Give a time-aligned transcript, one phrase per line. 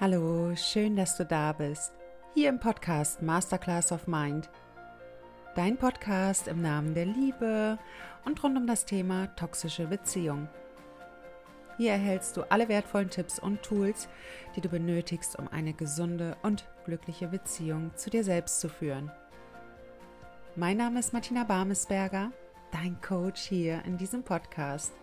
[0.00, 1.92] Hallo, schön, dass du da bist.
[2.32, 4.48] Hier im Podcast Masterclass of Mind.
[5.54, 7.78] Dein Podcast im Namen der Liebe
[8.24, 10.48] und rund um das Thema toxische Beziehung.
[11.76, 14.08] Hier erhältst du alle wertvollen Tipps und Tools,
[14.56, 19.10] die du benötigst, um eine gesunde und glückliche Beziehung zu dir selbst zu führen.
[20.56, 22.32] Mein Name ist Martina Barmesberger,
[22.72, 24.94] dein Coach hier in diesem Podcast.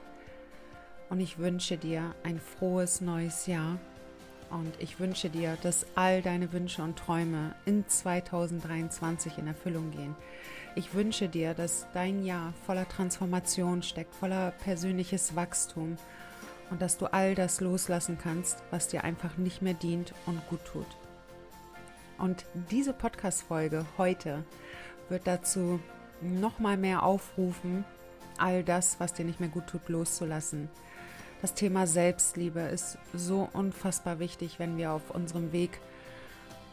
[1.12, 3.78] Und ich wünsche dir ein frohes neues Jahr
[4.50, 10.16] und ich wünsche dir, dass all deine Wünsche und Träume in 2023 in Erfüllung gehen.
[10.76, 15.98] Ich wünsche dir, dass dein Jahr voller Transformation steckt, voller persönliches Wachstum
[16.70, 20.64] und dass du all das loslassen kannst, was dir einfach nicht mehr dient und gut
[20.66, 20.88] tut.
[22.18, 24.44] Und diese Podcast-Folge heute
[25.10, 25.80] wird dazu
[26.22, 27.86] nochmal mehr aufrufen,
[28.38, 30.70] all das, was dir nicht mehr gut tut, loszulassen
[31.42, 35.80] das Thema Selbstliebe ist so unfassbar wichtig, wenn wir auf unserem Weg,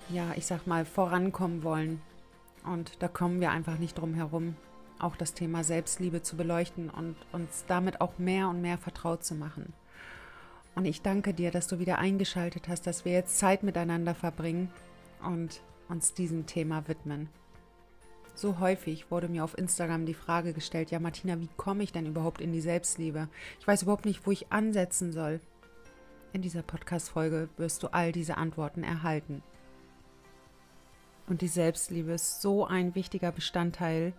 [0.08, 2.00] ja, ich sag mal, vorankommen wollen.
[2.64, 4.56] Und da kommen wir einfach nicht drum herum,
[4.98, 9.34] auch das Thema Selbstliebe zu beleuchten und uns damit auch mehr und mehr vertraut zu
[9.34, 9.75] machen.
[10.75, 14.70] Und ich danke dir, dass du wieder eingeschaltet hast, dass wir jetzt Zeit miteinander verbringen
[15.22, 17.28] und uns diesem Thema widmen.
[18.36, 22.06] So häufig wurde mir auf Instagram die Frage gestellt, ja Martina, wie komme ich denn
[22.06, 23.28] überhaupt in die Selbstliebe?
[23.60, 25.41] Ich weiß überhaupt nicht, wo ich ansetzen soll.
[26.32, 29.42] In dieser Podcast-Folge wirst du all diese Antworten erhalten.
[31.28, 34.12] Und die Selbstliebe ist so ein wichtiger Bestandteil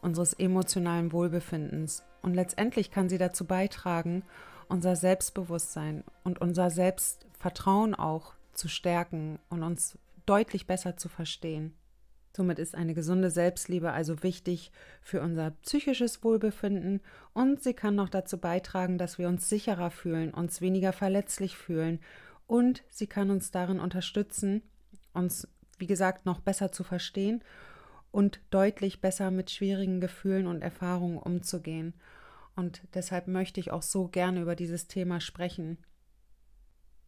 [0.00, 2.02] unseres emotionalen Wohlbefindens.
[2.20, 4.24] Und letztendlich kann sie dazu beitragen,
[4.68, 11.74] unser Selbstbewusstsein und unser Selbstvertrauen auch zu stärken und uns deutlich besser zu verstehen.
[12.34, 17.00] Somit ist eine gesunde Selbstliebe also wichtig für unser psychisches Wohlbefinden
[17.34, 22.00] und sie kann noch dazu beitragen, dass wir uns sicherer fühlen, uns weniger verletzlich fühlen
[22.46, 24.62] und sie kann uns darin unterstützen,
[25.12, 25.46] uns,
[25.78, 27.42] wie gesagt, noch besser zu verstehen
[28.10, 31.94] und deutlich besser mit schwierigen Gefühlen und Erfahrungen umzugehen.
[32.54, 35.78] Und deshalb möchte ich auch so gerne über dieses Thema sprechen.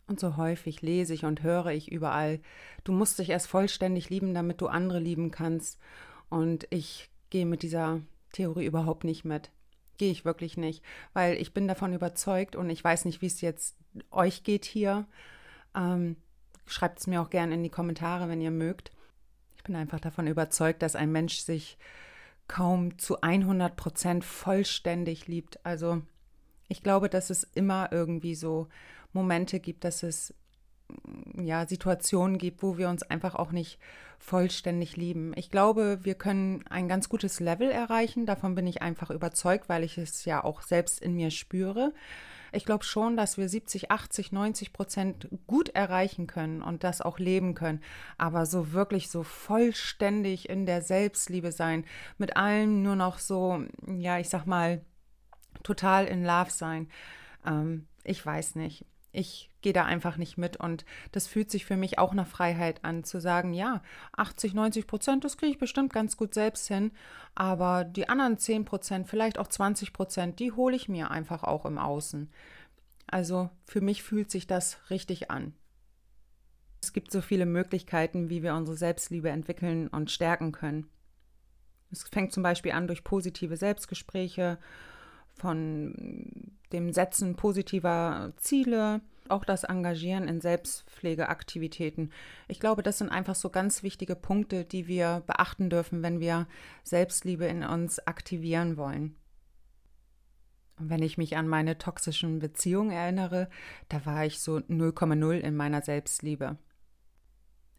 [0.07, 2.41] Und so häufig lese ich und höre ich überall,
[2.85, 5.79] du musst dich erst vollständig lieben, damit du andere lieben kannst.
[6.29, 8.01] Und ich gehe mit dieser
[8.33, 9.51] Theorie überhaupt nicht mit.
[9.97, 10.83] Gehe ich wirklich nicht,
[11.13, 13.77] weil ich bin davon überzeugt und ich weiß nicht, wie es jetzt
[14.11, 15.07] euch geht hier.
[15.75, 16.17] Ähm,
[16.67, 18.91] Schreibt es mir auch gerne in die Kommentare, wenn ihr mögt.
[19.57, 21.79] Ich bin einfach davon überzeugt, dass ein Mensch sich
[22.49, 25.65] kaum zu 100 Prozent vollständig liebt.
[25.65, 26.03] Also
[26.69, 28.69] ich glaube, dass es immer irgendwie so
[29.15, 30.35] Momente gibt, dass es
[30.89, 33.79] mm, ja Situationen gibt, wo wir uns einfach auch nicht
[34.19, 35.33] vollständig lieben.
[35.37, 38.27] Ich glaube, wir können ein ganz gutes Level erreichen.
[38.27, 41.93] Davon bin ich einfach überzeugt, weil ich es ja auch selbst in mir spüre.
[42.53, 47.19] Ich glaube schon, dass wir 70, 80, 90 Prozent gut erreichen können und das auch
[47.19, 47.83] leben können.
[48.17, 51.85] Aber so wirklich so vollständig in der Selbstliebe sein,
[52.17, 54.83] mit allem nur noch so, ja, ich sag mal,
[55.65, 56.89] total in Love sein.
[57.45, 61.77] Ähm, ich weiß nicht ich gehe da einfach nicht mit und das fühlt sich für
[61.77, 63.83] mich auch nach Freiheit an, zu sagen, ja,
[64.17, 66.93] 80, 90 Prozent, das kriege ich bestimmt ganz gut selbst hin,
[67.35, 71.65] aber die anderen 10 Prozent, vielleicht auch 20 Prozent, die hole ich mir einfach auch
[71.65, 72.31] im Außen.
[73.07, 75.55] Also für mich fühlt sich das richtig an.
[76.83, 80.89] Es gibt so viele Möglichkeiten, wie wir unsere Selbstliebe entwickeln und stärken können.
[81.91, 84.59] Es fängt zum Beispiel an durch positive Selbstgespräche,
[85.37, 92.13] von dem Setzen positiver Ziele, auch das Engagieren in Selbstpflegeaktivitäten.
[92.49, 96.47] Ich glaube, das sind einfach so ganz wichtige Punkte, die wir beachten dürfen, wenn wir
[96.83, 99.17] Selbstliebe in uns aktivieren wollen.
[100.79, 103.49] Und wenn ich mich an meine toxischen Beziehungen erinnere,
[103.89, 106.59] da war ich so 0,0 in meiner Selbstliebe.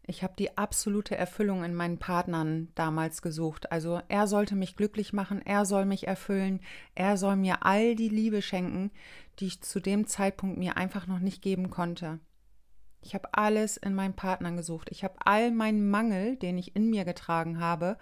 [0.08, 3.72] Ich habe die absolute Erfüllung in meinen Partnern damals gesucht.
[3.72, 6.60] Also er sollte mich glücklich machen, er soll mich erfüllen,
[6.94, 8.92] er soll mir all die Liebe schenken,
[9.40, 12.20] die ich zu dem Zeitpunkt mir einfach noch nicht geben konnte.
[13.00, 14.88] Ich habe alles in meinen Partnern gesucht.
[14.90, 17.98] Ich habe all meinen Mangel, den ich in mir getragen habe,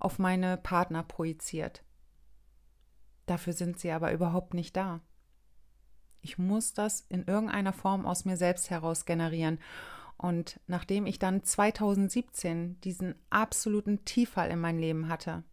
[0.00, 1.84] auf meine Partner projiziert.
[3.26, 5.00] Dafür sind sie aber überhaupt nicht da.
[6.20, 9.58] Ich muss das in irgendeiner Form aus mir selbst heraus generieren.
[10.24, 15.44] Und nachdem ich dann 2017 diesen absoluten Tieffall in mein Leben hatte,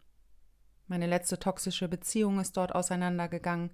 [0.86, 3.72] meine letzte toxische Beziehung ist dort auseinandergegangen,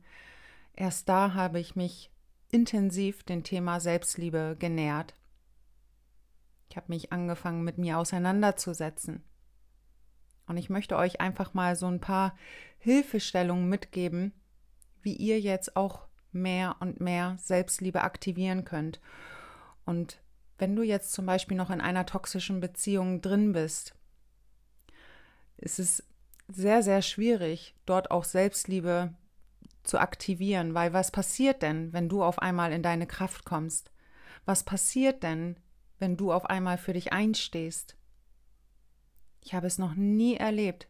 [0.74, 2.10] erst da habe ich mich
[2.50, 5.14] intensiv dem Thema Selbstliebe genähert.
[6.68, 9.22] Ich habe mich angefangen, mit mir auseinanderzusetzen.
[10.48, 12.36] Und ich möchte euch einfach mal so ein paar
[12.78, 14.32] Hilfestellungen mitgeben,
[15.02, 19.00] wie ihr jetzt auch mehr und mehr Selbstliebe aktivieren könnt.
[19.84, 20.20] Und
[20.58, 23.94] wenn du jetzt zum Beispiel noch in einer toxischen Beziehung drin bist,
[25.56, 26.04] ist es
[26.48, 29.14] sehr, sehr schwierig, dort auch Selbstliebe
[29.82, 33.90] zu aktivieren, weil was passiert denn, wenn du auf einmal in deine Kraft kommst?
[34.44, 35.56] Was passiert denn,
[35.98, 37.96] wenn du auf einmal für dich einstehst?
[39.42, 40.88] Ich habe es noch nie erlebt,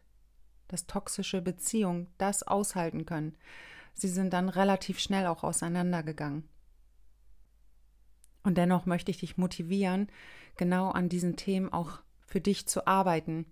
[0.67, 3.35] dass toxische Beziehungen das aushalten können.
[3.93, 6.47] Sie sind dann relativ schnell auch auseinandergegangen.
[8.49, 10.07] Und dennoch möchte ich dich motivieren,
[10.57, 13.45] genau an diesen Themen auch für dich zu arbeiten.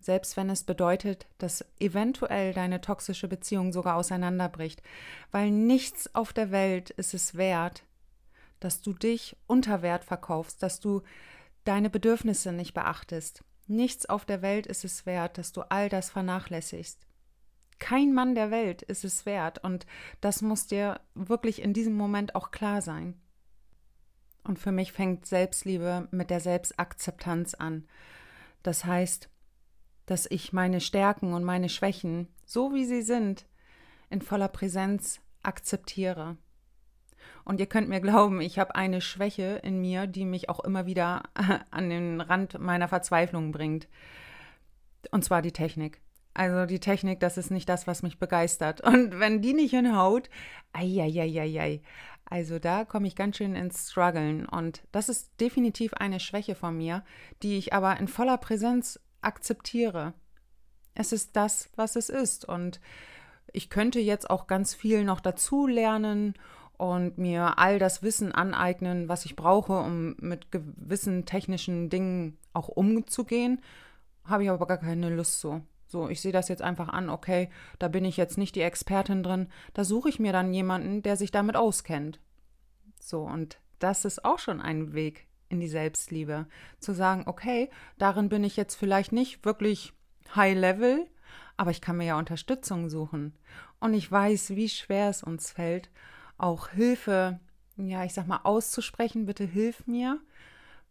[0.00, 4.82] Selbst wenn es bedeutet, dass eventuell deine toxische Beziehung sogar auseinanderbricht,
[5.30, 7.84] weil nichts auf der Welt ist es wert,
[8.60, 11.02] dass du dich unter Wert verkaufst, dass du
[11.64, 13.44] deine Bedürfnisse nicht beachtest.
[13.66, 17.06] Nichts auf der Welt ist es wert, dass du all das vernachlässigst.
[17.78, 19.84] Kein Mann der Welt ist es wert und
[20.22, 23.20] das muss dir wirklich in diesem Moment auch klar sein.
[24.48, 27.86] Und für mich fängt Selbstliebe mit der Selbstakzeptanz an.
[28.62, 29.28] Das heißt,
[30.06, 33.44] dass ich meine Stärken und meine Schwächen, so wie sie sind,
[34.08, 36.38] in voller Präsenz akzeptiere.
[37.44, 40.86] Und ihr könnt mir glauben, ich habe eine Schwäche in mir, die mich auch immer
[40.86, 41.24] wieder
[41.70, 43.86] an den Rand meiner Verzweiflung bringt.
[45.10, 46.00] Und zwar die Technik.
[46.32, 48.80] Also die Technik, das ist nicht das, was mich begeistert.
[48.80, 50.30] Und wenn die nicht hinhaut,
[50.72, 51.82] ei,
[52.30, 54.46] Also da komme ich ganz schön ins Struggeln.
[54.46, 57.02] Und das ist definitiv eine Schwäche von mir,
[57.42, 60.12] die ich aber in voller Präsenz akzeptiere.
[60.94, 62.44] Es ist das, was es ist.
[62.44, 62.80] Und
[63.52, 66.34] ich könnte jetzt auch ganz viel noch dazu lernen
[66.76, 72.68] und mir all das Wissen aneignen, was ich brauche, um mit gewissen technischen Dingen auch
[72.68, 73.60] umzugehen,
[74.24, 75.62] habe ich aber gar keine Lust so.
[75.88, 77.48] So, ich sehe das jetzt einfach an, okay,
[77.78, 81.16] da bin ich jetzt nicht die Expertin drin, da suche ich mir dann jemanden, der
[81.16, 82.20] sich damit auskennt.
[83.00, 86.46] So, und das ist auch schon ein Weg in die Selbstliebe.
[86.78, 89.94] Zu sagen, okay, darin bin ich jetzt vielleicht nicht wirklich
[90.36, 91.06] high level,
[91.56, 93.34] aber ich kann mir ja Unterstützung suchen.
[93.80, 95.90] Und ich weiß, wie schwer es uns fällt
[96.38, 97.40] auch Hilfe,
[97.76, 100.20] ja, ich sag mal, auszusprechen, bitte hilf mir,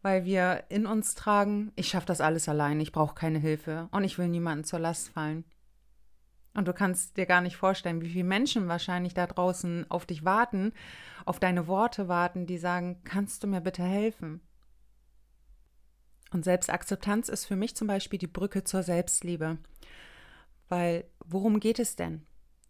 [0.01, 4.03] weil wir in uns tragen, ich schaffe das alles allein, ich brauche keine Hilfe und
[4.03, 5.43] ich will niemanden zur Last fallen.
[6.53, 10.25] Und du kannst dir gar nicht vorstellen, wie viele Menschen wahrscheinlich da draußen auf dich
[10.25, 10.73] warten,
[11.25, 14.41] auf deine Worte warten, die sagen, kannst du mir bitte helfen?
[16.31, 19.59] Und Selbstakzeptanz ist für mich zum Beispiel die Brücke zur Selbstliebe.
[20.67, 22.25] Weil worum geht es denn?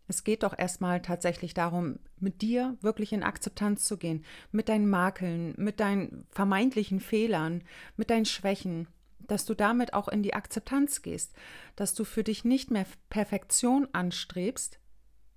[0.07, 4.89] Es geht doch erstmal tatsächlich darum, mit dir wirklich in Akzeptanz zu gehen, mit deinen
[4.89, 7.63] Makeln, mit deinen vermeintlichen Fehlern,
[7.97, 8.87] mit deinen Schwächen,
[9.19, 11.33] dass du damit auch in die Akzeptanz gehst,
[11.75, 14.79] dass du für dich nicht mehr Perfektion anstrebst,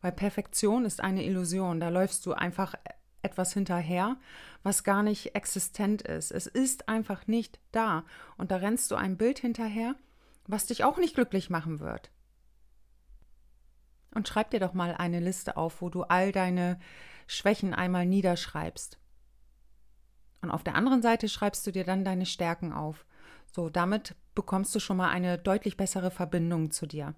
[0.00, 2.74] weil Perfektion ist eine Illusion, da läufst du einfach
[3.22, 4.16] etwas hinterher,
[4.62, 6.30] was gar nicht existent ist.
[6.30, 8.04] Es ist einfach nicht da
[8.38, 9.94] und da rennst du ein Bild hinterher,
[10.46, 12.10] was dich auch nicht glücklich machen wird.
[14.14, 16.78] Und schreib dir doch mal eine Liste auf, wo du all deine
[17.26, 18.98] Schwächen einmal niederschreibst.
[20.42, 23.06] Und auf der anderen Seite schreibst du dir dann deine Stärken auf.
[23.52, 27.14] So, damit bekommst du schon mal eine deutlich bessere Verbindung zu dir.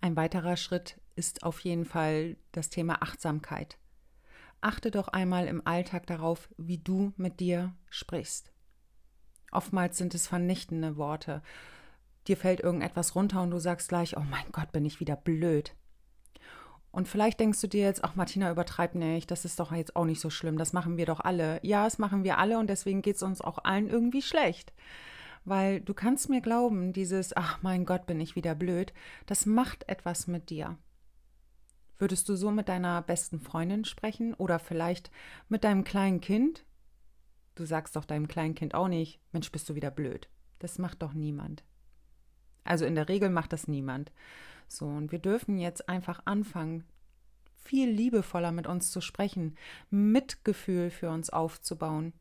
[0.00, 3.78] Ein weiterer Schritt ist auf jeden Fall das Thema Achtsamkeit.
[4.60, 8.52] Achte doch einmal im Alltag darauf, wie du mit dir sprichst.
[9.50, 11.42] Oftmals sind es vernichtende Worte,
[12.28, 15.74] dir fällt irgendetwas runter und du sagst gleich, oh mein Gott, bin ich wieder blöd.
[16.90, 20.04] Und vielleicht denkst du dir jetzt, ach Martina, übertreib nicht, das ist doch jetzt auch
[20.04, 21.60] nicht so schlimm, das machen wir doch alle.
[21.62, 24.72] Ja, das machen wir alle und deswegen geht es uns auch allen irgendwie schlecht.
[25.44, 28.92] Weil du kannst mir glauben, dieses, ach mein Gott, bin ich wieder blöd,
[29.26, 30.78] das macht etwas mit dir.
[31.98, 35.10] Würdest du so mit deiner besten Freundin sprechen oder vielleicht
[35.48, 36.64] mit deinem kleinen Kind?
[37.54, 40.28] Du sagst doch deinem kleinen Kind auch nicht, Mensch, bist du wieder blöd.
[40.60, 41.64] Das macht doch niemand.
[42.68, 44.12] Also in der Regel macht das niemand.
[44.68, 46.84] So, und wir dürfen jetzt einfach anfangen,
[47.56, 49.56] viel liebevoller mit uns zu sprechen,
[49.90, 52.12] Mitgefühl für uns aufzubauen.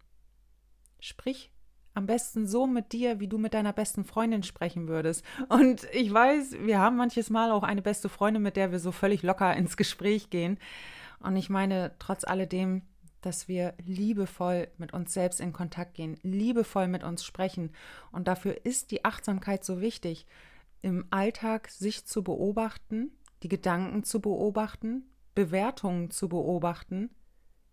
[1.01, 1.51] Sprich
[1.93, 5.25] am besten so mit dir, wie du mit deiner besten Freundin sprechen würdest.
[5.49, 8.91] Und ich weiß, wir haben manches Mal auch eine beste Freundin, mit der wir so
[8.91, 10.59] völlig locker ins Gespräch gehen.
[11.19, 12.83] Und ich meine, trotz alledem,
[13.21, 17.71] dass wir liebevoll mit uns selbst in Kontakt gehen, liebevoll mit uns sprechen.
[18.11, 20.25] Und dafür ist die Achtsamkeit so wichtig,
[20.81, 23.11] im Alltag sich zu beobachten,
[23.43, 25.03] die Gedanken zu beobachten,
[25.35, 27.09] Bewertungen zu beobachten.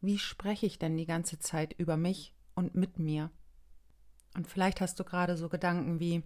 [0.01, 3.31] Wie spreche ich denn die ganze Zeit über mich und mit mir?
[4.37, 6.23] Und vielleicht hast du gerade so Gedanken wie,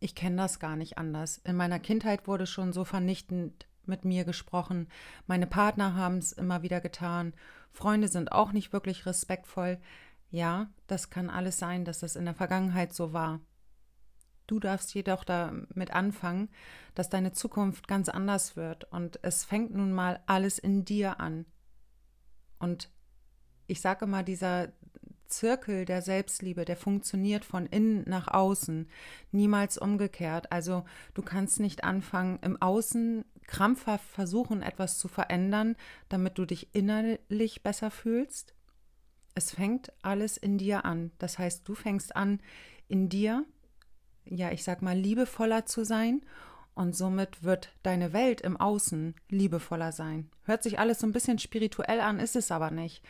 [0.00, 1.38] ich kenne das gar nicht anders.
[1.44, 4.88] In meiner Kindheit wurde schon so vernichtend mit mir gesprochen.
[5.26, 7.34] Meine Partner haben es immer wieder getan.
[7.72, 9.78] Freunde sind auch nicht wirklich respektvoll.
[10.30, 13.40] Ja, das kann alles sein, dass das in der Vergangenheit so war.
[14.46, 16.48] Du darfst jedoch damit anfangen,
[16.94, 18.84] dass deine Zukunft ganz anders wird.
[18.92, 21.46] Und es fängt nun mal alles in dir an.
[22.58, 22.90] Und
[23.66, 24.72] ich sage immer, dieser
[25.26, 28.88] Zirkel der Selbstliebe, der funktioniert von innen nach außen,
[29.32, 30.52] niemals umgekehrt.
[30.52, 35.76] Also du kannst nicht anfangen, im Außen krampfhaft versuchen, etwas zu verändern,
[36.08, 38.54] damit du dich innerlich besser fühlst.
[39.34, 41.12] Es fängt alles in dir an.
[41.18, 42.40] Das heißt, du fängst an,
[42.88, 43.44] in dir
[44.28, 46.22] ja, ich sag mal, liebevoller zu sein
[46.74, 50.30] und somit wird deine Welt im Außen liebevoller sein.
[50.42, 53.02] Hört sich alles so ein bisschen spirituell an, ist es aber nicht.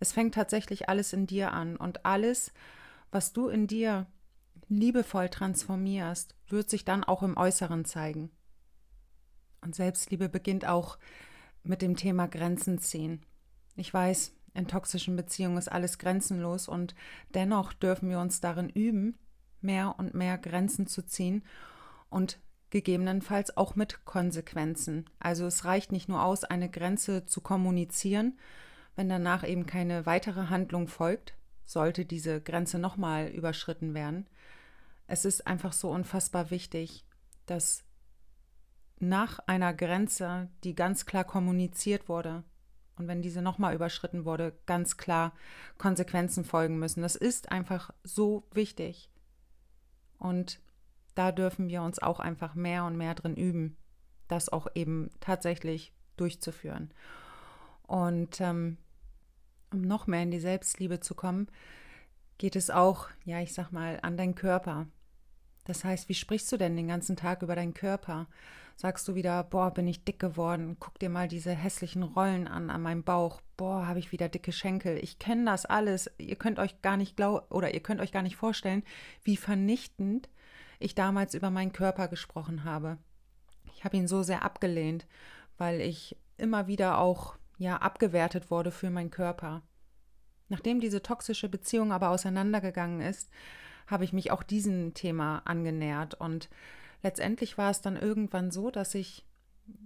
[0.00, 2.52] Es fängt tatsächlich alles in dir an und alles,
[3.10, 4.06] was du in dir
[4.68, 8.30] liebevoll transformierst, wird sich dann auch im Äußeren zeigen.
[9.64, 10.98] Und Selbstliebe beginnt auch
[11.62, 13.22] mit dem Thema Grenzen ziehen.
[13.76, 16.94] Ich weiß, in toxischen Beziehungen ist alles grenzenlos und
[17.34, 19.18] dennoch dürfen wir uns darin üben,
[19.60, 21.42] mehr und mehr Grenzen zu ziehen
[22.10, 22.38] und
[22.70, 25.08] gegebenenfalls auch mit Konsequenzen.
[25.18, 28.38] Also es reicht nicht nur aus, eine Grenze zu kommunizieren,
[28.96, 34.26] wenn danach eben keine weitere Handlung folgt, sollte diese Grenze nochmal überschritten werden.
[35.06, 37.04] Es ist einfach so unfassbar wichtig,
[37.46, 37.83] dass
[38.98, 42.44] nach einer Grenze, die ganz klar kommuniziert wurde,
[42.96, 45.32] und wenn diese nochmal überschritten wurde, ganz klar
[45.78, 47.02] Konsequenzen folgen müssen.
[47.02, 49.10] Das ist einfach so wichtig.
[50.18, 50.60] Und
[51.14, 53.76] da dürfen wir uns auch einfach mehr und mehr drin üben,
[54.28, 56.92] das auch eben tatsächlich durchzuführen.
[57.86, 58.78] Und ähm,
[59.72, 61.48] um noch mehr in die Selbstliebe zu kommen,
[62.38, 64.86] geht es auch, ja, ich sag mal, an deinen Körper.
[65.64, 68.26] Das heißt, wie sprichst du denn den ganzen Tag über deinen Körper?
[68.76, 70.76] Sagst du wieder, boah, bin ich dick geworden?
[70.80, 73.40] Guck dir mal diese hässlichen Rollen an an meinem Bauch.
[73.56, 74.98] Boah, habe ich wieder dicke Schenkel.
[75.02, 76.10] Ich kenne das alles.
[76.18, 78.82] Ihr könnt euch gar nicht glauben oder ihr könnt euch gar nicht vorstellen,
[79.22, 80.28] wie vernichtend
[80.80, 82.98] ich damals über meinen Körper gesprochen habe.
[83.76, 85.06] Ich habe ihn so sehr abgelehnt,
[85.56, 89.62] weil ich immer wieder auch ja abgewertet wurde für meinen Körper.
[90.48, 93.30] Nachdem diese toxische Beziehung aber auseinandergegangen ist,
[93.86, 96.48] habe ich mich auch diesem Thema angenähert und
[97.02, 99.24] letztendlich war es dann irgendwann so, dass ich,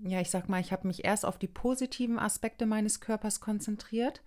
[0.05, 4.23] ja, ich sag mal, ich habe mich erst auf die positiven Aspekte meines Körpers konzentriert,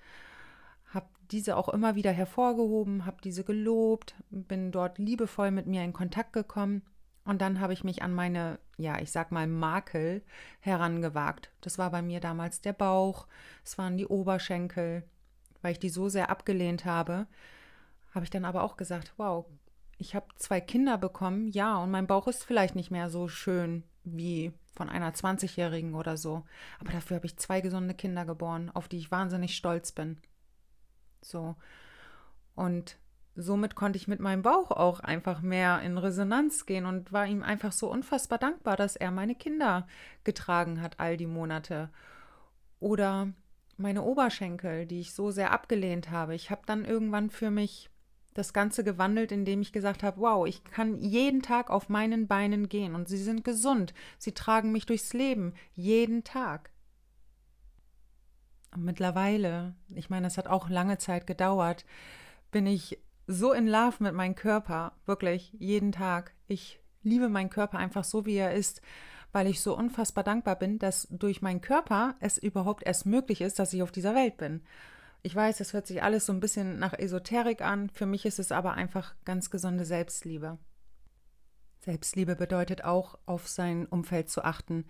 [0.94, 5.94] habe diese auch immer wieder hervorgehoben, habe diese gelobt, bin dort liebevoll mit mir in
[5.94, 6.82] Kontakt gekommen
[7.24, 10.24] und dann habe ich mich an meine, ja, ich sag mal, Makel
[10.60, 11.52] herangewagt.
[11.62, 13.28] Das war bei mir damals der Bauch,
[13.64, 15.04] es waren die Oberschenkel,
[15.62, 17.28] weil ich die so sehr abgelehnt habe,
[18.14, 19.46] habe ich dann aber auch gesagt, wow,
[20.02, 23.84] ich habe zwei Kinder bekommen, ja, und mein Bauch ist vielleicht nicht mehr so schön
[24.04, 26.44] wie von einer 20-Jährigen oder so.
[26.80, 30.18] Aber dafür habe ich zwei gesunde Kinder geboren, auf die ich wahnsinnig stolz bin.
[31.22, 31.56] So.
[32.56, 32.98] Und
[33.36, 37.44] somit konnte ich mit meinem Bauch auch einfach mehr in Resonanz gehen und war ihm
[37.44, 39.88] einfach so unfassbar dankbar, dass er meine Kinder
[40.24, 41.92] getragen hat all die Monate.
[42.80, 43.32] Oder
[43.78, 46.34] meine Oberschenkel, die ich so sehr abgelehnt habe.
[46.34, 47.91] Ich habe dann irgendwann für mich
[48.34, 52.70] das Ganze gewandelt, indem ich gesagt habe, wow, ich kann jeden Tag auf meinen Beinen
[52.70, 53.94] gehen und sie sind gesund.
[54.18, 56.72] Sie tragen mich durchs Leben, jeden Tag.
[58.74, 61.86] Und mittlerweile, ich meine, es hat auch lange Zeit gedauert,
[62.52, 66.34] bin ich so in Love mit meinem Körper, wirklich jeden Tag.
[66.48, 68.82] Ich liebe meinen Körper einfach so, wie er ist,
[69.32, 73.60] weil ich so unfassbar dankbar bin, dass durch meinen Körper es überhaupt erst möglich ist,
[73.60, 74.62] dass ich auf dieser Welt bin.
[75.24, 77.90] Ich weiß, das hört sich alles so ein bisschen nach Esoterik an.
[77.90, 80.58] Für mich ist es aber einfach ganz gesunde Selbstliebe.
[81.80, 84.86] Selbstliebe bedeutet auch, auf sein Umfeld zu achten.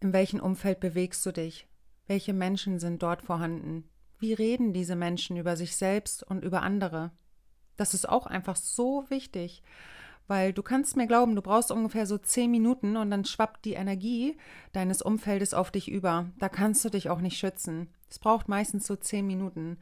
[0.00, 1.66] In welchem Umfeld bewegst du dich?
[2.06, 3.88] Welche Menschen sind dort vorhanden?
[4.18, 7.10] Wie reden diese Menschen über sich selbst und über andere?
[7.76, 9.62] Das ist auch einfach so wichtig.
[10.26, 13.74] Weil du kannst mir glauben, du brauchst ungefähr so zehn Minuten und dann schwappt die
[13.74, 14.36] Energie
[14.72, 16.30] deines Umfeldes auf dich über.
[16.38, 17.88] Da kannst du dich auch nicht schützen.
[18.10, 19.78] Es braucht meistens so zehn Minuten.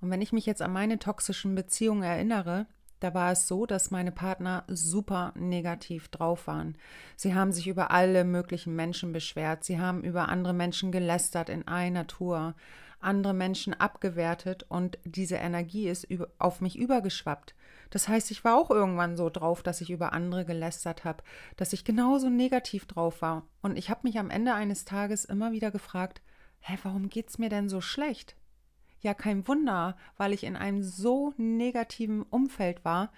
[0.00, 2.66] Und wenn ich mich jetzt an meine toxischen Beziehungen erinnere,
[3.00, 6.76] da war es so, dass meine Partner super negativ drauf waren.
[7.16, 9.64] Sie haben sich über alle möglichen Menschen beschwert.
[9.64, 12.54] Sie haben über andere Menschen gelästert in einer Tour,
[13.00, 16.06] andere Menschen abgewertet und diese Energie ist
[16.38, 17.54] auf mich übergeschwappt.
[17.88, 21.24] Das heißt, ich war auch irgendwann so drauf, dass ich über andere gelästert habe,
[21.56, 23.44] dass ich genauso negativ drauf war.
[23.62, 26.20] Und ich habe mich am Ende eines Tages immer wieder gefragt,
[26.60, 28.36] hä, warum geht's mir denn so schlecht?
[29.00, 33.12] Ja, kein Wunder, weil ich in einem so negativen Umfeld war,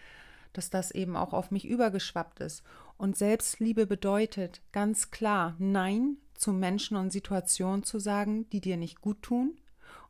[0.53, 2.63] dass das eben auch auf mich übergeschwappt ist.
[2.97, 9.01] Und Selbstliebe bedeutet ganz klar Nein zu Menschen und Situationen zu sagen, die dir nicht
[9.01, 9.57] gut tun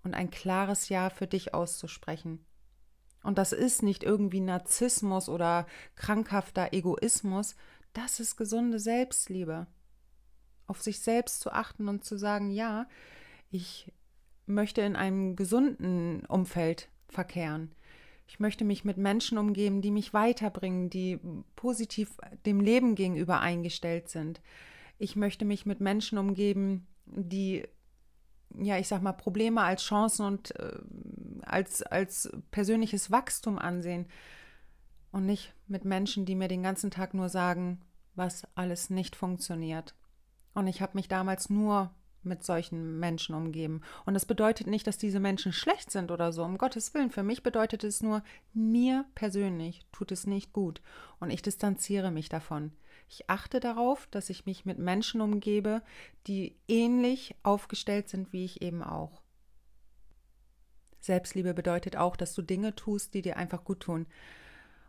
[0.02, 2.44] und ein klares Ja für dich auszusprechen.
[3.22, 7.54] Und das ist nicht irgendwie Narzissmus oder krankhafter Egoismus,
[7.92, 9.66] das ist gesunde Selbstliebe.
[10.66, 12.86] Auf sich selbst zu achten und zu sagen, ja,
[13.52, 13.92] ich
[14.46, 17.70] möchte in einem gesunden Umfeld verkehren.
[18.26, 21.20] Ich möchte mich mit Menschen umgeben, die mich weiterbringen, die
[21.54, 22.16] positiv
[22.46, 24.40] dem Leben gegenüber eingestellt sind.
[24.98, 27.68] Ich möchte mich mit Menschen umgeben, die,
[28.58, 30.78] ja, ich sag mal, Probleme als Chancen und äh,
[31.42, 34.06] als, als persönliches Wachstum ansehen.
[35.10, 37.82] Und nicht mit Menschen, die mir den ganzen Tag nur sagen,
[38.14, 39.94] was alles nicht funktioniert.
[40.54, 41.90] Und ich habe mich damals nur
[42.24, 43.80] mit solchen Menschen umgeben.
[44.04, 46.44] Und das bedeutet nicht, dass diese Menschen schlecht sind oder so.
[46.44, 47.10] Um Gottes Willen.
[47.10, 50.80] Für mich bedeutet es nur, mir persönlich tut es nicht gut.
[51.20, 52.72] Und ich distanziere mich davon.
[53.08, 55.82] Ich achte darauf, dass ich mich mit Menschen umgebe,
[56.26, 59.22] die ähnlich aufgestellt sind wie ich eben auch.
[61.00, 64.06] Selbstliebe bedeutet auch, dass du Dinge tust, die dir einfach gut tun.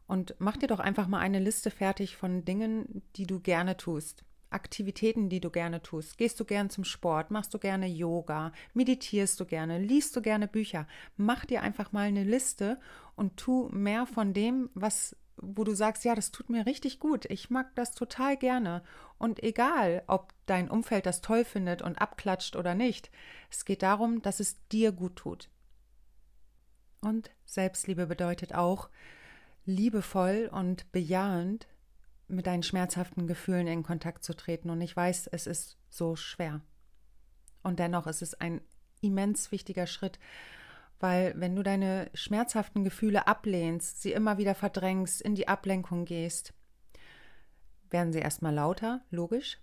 [0.07, 4.23] Und mach dir doch einfach mal eine Liste fertig von Dingen, die du gerne tust.
[4.53, 6.17] Aktivitäten, die du gerne tust.
[6.17, 7.31] Gehst du gern zum Sport?
[7.31, 8.51] Machst du gerne Yoga?
[8.73, 9.79] Meditierst du gerne?
[9.79, 10.87] Liest du gerne Bücher?
[11.17, 12.79] Mach dir einfach mal eine Liste
[13.15, 17.25] und tu mehr von dem, was wo du sagst, ja, das tut mir richtig gut.
[17.25, 18.83] Ich mag das total gerne.
[19.17, 23.09] Und egal, ob dein Umfeld das toll findet und abklatscht oder nicht,
[23.49, 25.49] es geht darum, dass es dir gut tut.
[27.01, 28.89] Und Selbstliebe bedeutet auch,
[29.65, 31.67] liebevoll und bejahend
[32.27, 34.69] mit deinen schmerzhaften Gefühlen in Kontakt zu treten.
[34.69, 36.61] Und ich weiß, es ist so schwer.
[37.61, 38.61] Und dennoch ist es ein
[39.01, 40.19] immens wichtiger Schritt,
[40.99, 46.53] weil wenn du deine schmerzhaften Gefühle ablehnst, sie immer wieder verdrängst, in die Ablenkung gehst,
[47.89, 49.59] werden sie erstmal lauter, logisch.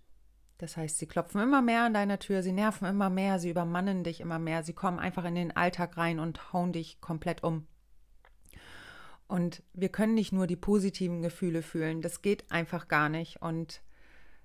[0.58, 4.04] Das heißt, sie klopfen immer mehr an deiner Tür, sie nerven immer mehr, sie übermannen
[4.04, 7.66] dich immer mehr, sie kommen einfach in den Alltag rein und hauen dich komplett um.
[9.30, 13.40] Und wir können nicht nur die positiven Gefühle fühlen, das geht einfach gar nicht.
[13.40, 13.80] Und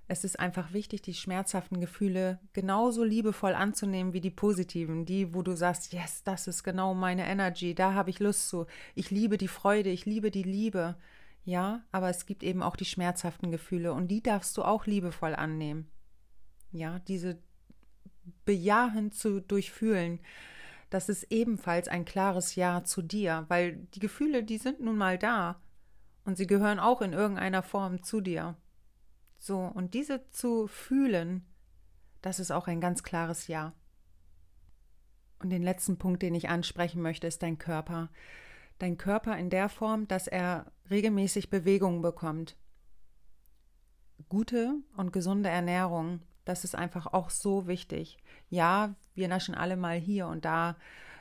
[0.07, 5.41] es ist einfach wichtig, die schmerzhaften Gefühle genauso liebevoll anzunehmen wie die positiven, die, wo
[5.41, 8.67] du sagst, yes, das ist genau meine Energy, da habe ich Lust zu.
[8.93, 10.95] Ich liebe die Freude, ich liebe die Liebe.
[11.45, 15.33] Ja, aber es gibt eben auch die schmerzhaften Gefühle und die darfst du auch liebevoll
[15.33, 15.89] annehmen.
[16.71, 17.39] Ja, diese
[18.45, 20.19] bejahend zu durchfühlen,
[20.89, 25.17] das ist ebenfalls ein klares Ja zu dir, weil die Gefühle, die sind nun mal
[25.17, 25.61] da
[26.25, 28.57] und sie gehören auch in irgendeiner Form zu dir.
[29.37, 31.45] So, und diese zu fühlen,
[32.21, 33.73] das ist auch ein ganz klares Ja.
[35.39, 38.09] Und den letzten Punkt, den ich ansprechen möchte, ist dein Körper.
[38.79, 42.57] Dein Körper in der Form, dass er regelmäßig Bewegung bekommt.
[44.29, 48.17] Gute und gesunde Ernährung, das ist einfach auch so wichtig.
[48.49, 50.77] Ja, wir naschen alle mal hier und da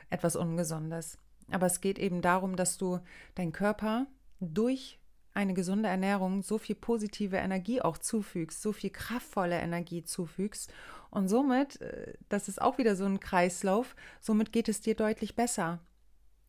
[0.09, 1.17] etwas Ungesundes.
[1.51, 2.99] Aber es geht eben darum, dass du
[3.35, 4.07] dein Körper
[4.39, 4.99] durch
[5.33, 10.71] eine gesunde Ernährung so viel positive Energie auch zufügst, so viel kraftvolle Energie zufügst.
[11.11, 15.35] Und somit, äh, das ist auch wieder so ein Kreislauf, somit geht es dir deutlich
[15.35, 15.79] besser.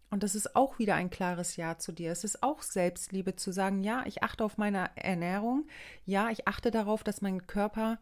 [0.08, 2.12] Und das ist auch wieder ein klares Ja zu dir.
[2.12, 5.66] Es ist auch Selbstliebe zu sagen, ja, ich achte auf meine Ernährung,
[6.04, 7.98] ja, ich achte darauf, dass mein Körper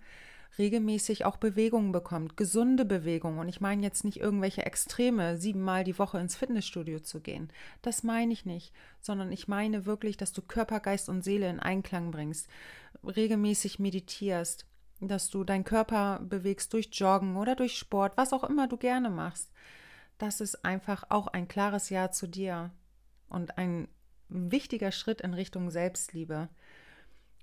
[0.58, 3.38] regelmäßig auch Bewegungen bekommt, gesunde Bewegungen.
[3.38, 7.50] Und ich meine jetzt nicht irgendwelche Extreme, siebenmal die Woche ins Fitnessstudio zu gehen.
[7.82, 11.60] Das meine ich nicht, sondern ich meine wirklich, dass du Körper, Geist und Seele in
[11.60, 12.48] Einklang bringst,
[13.04, 14.66] regelmäßig meditierst,
[15.00, 19.10] dass du deinen Körper bewegst durch Joggen oder durch Sport, was auch immer du gerne
[19.10, 19.50] machst.
[20.18, 22.70] Das ist einfach auch ein klares Ja zu dir
[23.28, 23.88] und ein
[24.28, 26.48] wichtiger Schritt in Richtung Selbstliebe.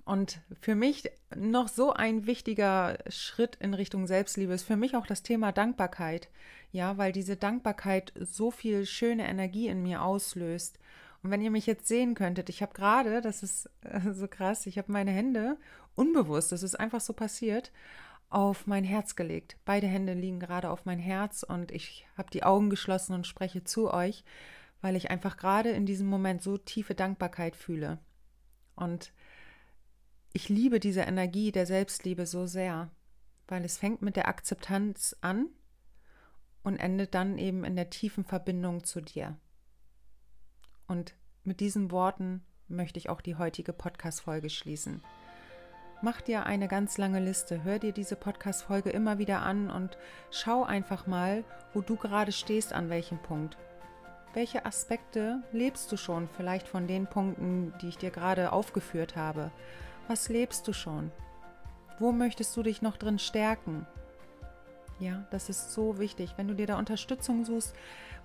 [0.04, 5.06] Und für mich noch so ein wichtiger Schritt in Richtung Selbstliebe ist für mich auch
[5.06, 6.30] das Thema Dankbarkeit.
[6.72, 10.80] Ja, weil diese Dankbarkeit so viel schöne Energie in mir auslöst.
[11.24, 14.66] Und wenn ihr mich jetzt sehen könntet, ich habe gerade, das ist äh, so krass,
[14.66, 15.58] ich habe meine Hände
[15.96, 17.72] unbewusst, das ist einfach so passiert,
[18.30, 19.58] auf mein Herz gelegt.
[19.66, 23.64] Beide Hände liegen gerade auf mein Herz und ich habe die Augen geschlossen und spreche
[23.64, 24.24] zu euch,
[24.82, 28.00] weil ich einfach gerade in diesem Moment so tiefe Dankbarkeit fühle.
[28.76, 29.12] Und
[30.34, 32.89] ich liebe diese Energie der Selbstliebe so sehr,
[33.48, 35.48] weil es fängt mit der Akzeptanz an
[36.63, 39.38] und endet dann eben in der tiefen Verbindung zu dir.
[40.88, 45.04] Und mit diesen Worten möchte ich auch die heutige Podcast-Folge schließen.
[46.02, 49.98] Mach dir eine ganz lange Liste, hör dir diese Podcast-Folge immer wieder an und
[50.32, 53.58] schau einfach mal, wo du gerade stehst, an welchem Punkt.
[54.34, 59.52] Welche Aspekte lebst du schon, vielleicht von den Punkten, die ich dir gerade aufgeführt habe?
[60.08, 61.12] Was lebst du schon?
[62.00, 63.86] Wo möchtest du dich noch drin stärken?
[65.00, 66.34] Ja, das ist so wichtig.
[66.38, 67.74] Wenn du dir da Unterstützung suchst,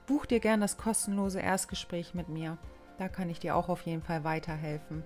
[0.06, 2.58] buch dir gern das kostenlose Erstgespräch mit mir.
[2.98, 5.02] Da kann ich dir auch auf jeden Fall weiterhelfen.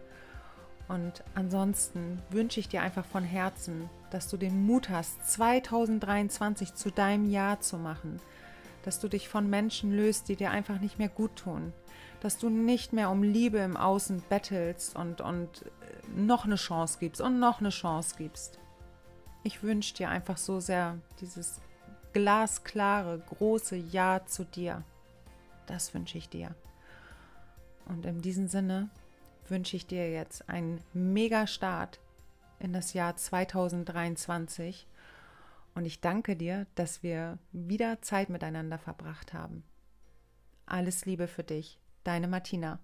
[0.89, 6.91] Und ansonsten wünsche ich dir einfach von Herzen, dass du den Mut hast, 2023 zu
[6.91, 8.21] deinem Jahr zu machen,
[8.83, 11.73] dass du dich von Menschen löst, die dir einfach nicht mehr gut tun,
[12.21, 15.69] dass du nicht mehr um Liebe im Außen bettelst und, und äh,
[16.15, 18.59] noch eine Chance gibst und noch eine Chance gibst.
[19.43, 21.61] Ich wünsche dir einfach so sehr dieses
[22.13, 24.83] glasklare, große Ja zu dir.
[25.67, 26.55] Das wünsche ich dir.
[27.87, 28.91] Und in diesem Sinne
[29.49, 32.01] wünsche ich dir jetzt einen mega Start
[32.59, 34.87] in das Jahr 2023
[35.75, 39.65] und ich danke dir, dass wir wieder Zeit miteinander verbracht haben.
[40.67, 42.81] Alles Liebe für dich, deine Martina.